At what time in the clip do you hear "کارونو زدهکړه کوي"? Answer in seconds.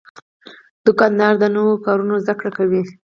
1.85-2.81